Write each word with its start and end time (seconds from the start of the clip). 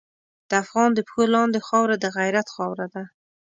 د 0.49 0.51
افغان 0.63 0.89
د 0.93 0.99
پښو 1.07 1.23
لاندې 1.35 1.59
خاوره 1.67 1.95
د 1.99 2.05
غیرت 2.17 2.47
خاوره 2.55 2.87
ده. 2.93 3.03